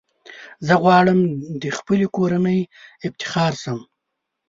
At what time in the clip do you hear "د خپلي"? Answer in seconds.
1.61-2.07